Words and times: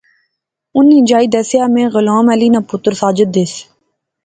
اُنی 0.75 0.99
جائی 1.09 1.27
دسیا 1.33 1.65
میں 1.73 1.87
غلام 1.93 2.25
علی 2.33 2.47
ناں 2.53 2.63
پتر 2.69 2.91
ساجد 3.01 3.29
دیس 3.35 3.53